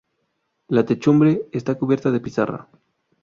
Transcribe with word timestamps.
La 0.69 0.83
techumbre 0.83 1.47
está 1.51 1.75
cubierta 1.77 2.09
de 2.09 2.19
pizarra. 2.21 2.67